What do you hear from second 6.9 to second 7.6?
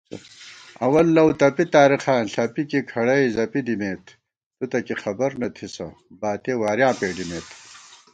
پېڈِمېت